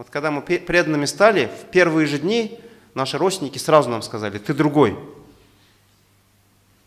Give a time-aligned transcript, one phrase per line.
[0.00, 2.58] Вот когда мы преданными стали, в первые же дни
[2.94, 4.96] наши родственники сразу нам сказали, ты другой.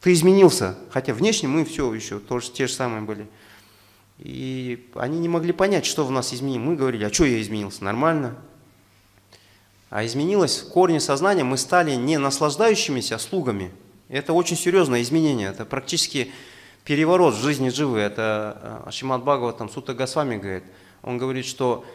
[0.01, 0.79] Ты изменился.
[0.89, 3.28] Хотя внешне мы все еще тоже те же самые были.
[4.18, 6.65] И они не могли понять, что в нас изменилось.
[6.65, 7.84] Мы говорили, а что я изменился?
[7.84, 8.36] Нормально.
[9.91, 13.69] А изменилось в корне сознания, мы стали не наслаждающимися, а слугами.
[14.09, 15.49] Это очень серьезное изменение.
[15.49, 16.31] Это практически
[16.84, 17.99] переворот в жизни живы.
[17.99, 20.63] Это э, Бхагава, там Сута Госвами говорит.
[21.03, 21.85] Он говорит, что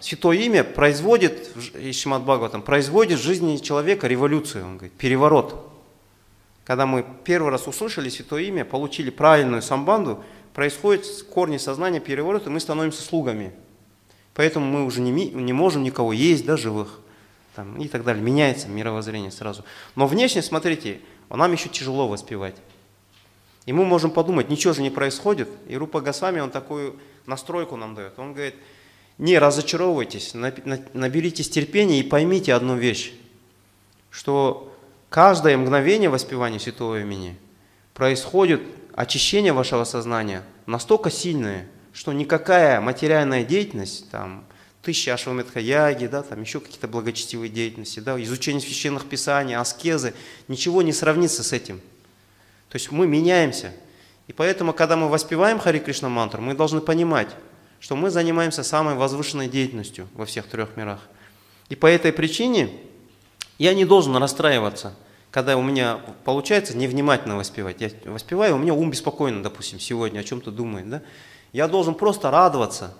[0.00, 5.68] Святое имя производит, Ишимат Бхагаватам, производит в жизни человека революцию, он говорит, переворот.
[6.64, 10.24] Когда мы первый раз услышали Святое имя, получили правильную самбанду,
[10.54, 13.52] происходит в корне сознания переворот, и мы становимся слугами.
[14.34, 17.00] Поэтому мы уже не, не можем никого есть, да, живых.
[17.54, 18.22] Там, и так далее.
[18.22, 19.64] Меняется мировоззрение сразу.
[19.94, 22.56] Но внешне, смотрите, нам еще тяжело воспевать.
[23.66, 25.48] И мы можем подумать, ничего же не происходит.
[25.68, 28.18] И Рупа Госвами, он такую настройку нам дает.
[28.18, 28.54] Он говорит,
[29.18, 33.12] не разочаровывайтесь, наберитесь терпения и поймите одну вещь,
[34.10, 34.74] что
[35.08, 37.36] каждое мгновение воспевания Святого Имени
[37.94, 38.62] происходит
[38.94, 44.44] очищение вашего сознания настолько сильное, что никакая материальная деятельность, там,
[44.82, 50.14] тысяча ашвамедха-яги, да, там еще какие-то благочестивые деятельности, да, изучение священных писаний, аскезы,
[50.48, 51.80] ничего не сравнится с этим.
[52.68, 53.72] То есть мы меняемся.
[54.26, 57.28] И поэтому, когда мы воспеваем Хари Кришна мантру, мы должны понимать,
[57.82, 61.00] что мы занимаемся самой возвышенной деятельностью во всех трех мирах.
[61.68, 62.70] И по этой причине
[63.58, 64.94] я не должен расстраиваться,
[65.32, 67.80] когда у меня получается невнимательно воспевать.
[67.80, 70.88] Я воспеваю, у меня ум беспокойно, допустим, сегодня о чем-то думает.
[70.88, 71.02] Да?
[71.52, 72.96] Я должен просто радоваться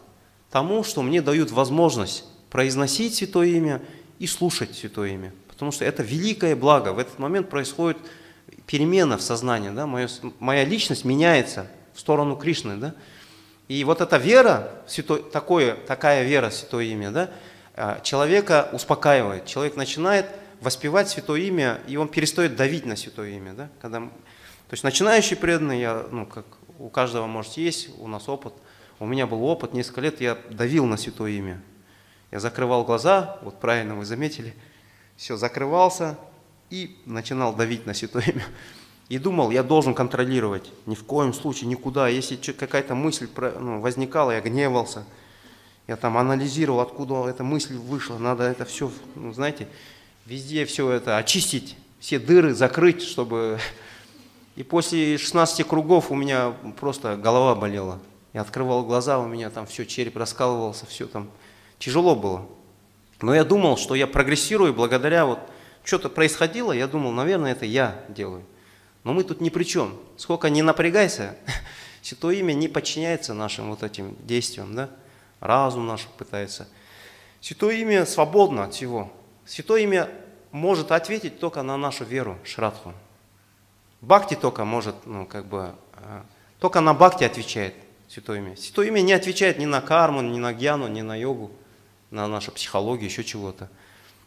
[0.51, 3.83] тому, что мне дают возможность произносить Святое Имя
[4.19, 5.33] и слушать Святое Имя.
[5.47, 6.93] Потому что это великое благо.
[6.93, 7.99] В этот момент происходит
[8.67, 10.09] перемена в сознании, да, моя,
[10.41, 12.95] моя личность меняется в сторону Кришны, да,
[13.69, 17.31] и вот эта вера, святой, такое, такая вера, святое имя, да,
[17.75, 20.27] а, человека успокаивает, человек начинает
[20.61, 25.37] воспевать святое имя, и он перестает давить на святое имя, да, когда, то есть начинающий
[25.37, 26.45] преданный, я, ну, как
[26.79, 28.53] у каждого может есть, у нас опыт,
[28.99, 31.61] у меня был опыт, несколько лет я давил на святое имя,
[32.31, 34.55] я закрывал глаза, вот правильно вы заметили,
[35.17, 36.19] все, закрывался,
[36.73, 38.45] и начинал давить на святое имя.
[39.13, 40.73] И думал, я должен контролировать.
[40.87, 42.09] Ни в коем случае, никуда.
[42.09, 43.29] Если какая-то мысль
[43.61, 45.05] ну, возникала, я гневался.
[45.87, 48.17] Я там анализировал, откуда эта мысль вышла.
[48.17, 49.69] Надо это все, ну, знаете,
[50.25, 53.59] везде все это очистить, все дыры закрыть, чтобы...
[54.57, 57.99] И после 16 кругов у меня просто голова болела.
[58.33, 61.29] Я открывал глаза, у меня там все, череп раскалывался, все там.
[61.79, 62.47] Тяжело было.
[63.21, 65.39] Но я думал, что я прогрессирую благодаря вот
[65.85, 68.43] что-то происходило, я думал, наверное, это я делаю.
[69.05, 69.99] Но мы тут ни при чем.
[70.17, 71.37] Сколько не напрягайся,
[72.03, 74.91] Святое имя не подчиняется нашим вот этим действиям, да?
[75.41, 76.69] Разум наш пытается.
[77.41, 79.13] Святое имя свободно от всего.
[79.47, 80.11] Святое имя
[80.51, 82.93] может ответить только на нашу веру, шрадху.
[84.01, 86.23] Бхакти только может, ну, как бы, э,
[86.59, 87.75] только на бхакти отвечает
[88.13, 88.57] Святое имя.
[88.57, 91.51] Святое имя не отвечает ни на карму, ни на гьяну, ни на йогу,
[92.11, 93.71] на нашу психологию, еще чего-то.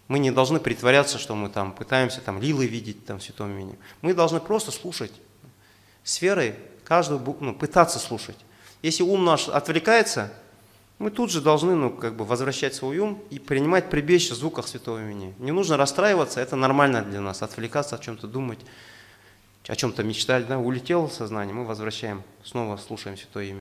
[0.08, 3.78] Мы не должны притворяться, что мы там пытаемся там лилы видеть там в святом имени.
[4.02, 5.12] Мы должны просто слушать.
[6.04, 8.38] С верой каждую, ну, пытаться слушать.
[8.84, 10.32] Если ум наш отвлекается,
[11.00, 14.68] мы тут же должны ну, как бы возвращать свой ум и принимать прибежище в звуках
[14.68, 15.34] святого имени.
[15.40, 18.60] Не нужно расстраиваться, это нормально для нас, отвлекаться, о чем-то думать,
[19.68, 20.48] о чем-то мечтать.
[20.48, 20.60] Да?
[20.60, 23.54] Улетело сознание, мы возвращаем, снова слушаем святое имя.